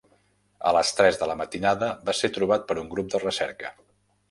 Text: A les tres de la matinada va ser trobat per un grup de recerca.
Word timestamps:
A 0.69 0.71
les 0.77 0.93
tres 0.99 1.19
de 1.23 1.27
la 1.33 1.35
matinada 1.43 1.91
va 2.09 2.17
ser 2.21 2.33
trobat 2.39 2.67
per 2.73 2.81
un 2.85 2.91
grup 2.97 3.15
de 3.15 3.25
recerca. 3.29 3.75